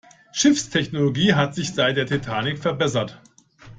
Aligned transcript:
Schiffstechnologie 0.31 1.35
hat 1.35 1.53
sich 1.53 1.75
seit 1.75 1.95
der 1.95 2.07
Titanic 2.07 2.57
verbessert. 2.57 3.21